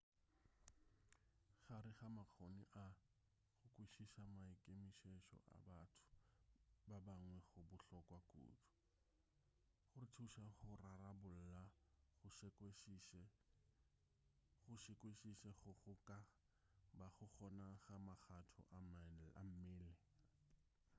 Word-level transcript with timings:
gare 1.67 1.91
ga 1.97 2.07
makgoni 2.17 2.63
a 2.83 2.85
go 3.57 3.67
kwešiša 3.73 4.23
maikemišetšo 4.31 5.35
a 5.55 5.57
batho 5.67 6.03
ba 6.87 6.97
bangwe 7.05 7.39
go 7.49 7.61
bohlokwa 7.69 8.19
kudu 8.29 8.51
go 9.89 9.95
re 10.01 10.07
thuša 10.15 10.45
go 10.57 10.69
rarabolla 10.83 11.63
go 12.19 12.27
sekwešiše 12.37 13.21
go 15.61 15.73
go 15.83 15.93
ka 16.07 16.17
bago 16.97 17.25
gona 17.37 17.67
ga 17.87 17.95
magatho 18.07 18.61
a 19.39 19.41
mmele 19.49 19.91